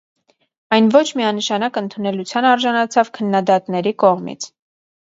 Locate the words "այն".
0.77-0.87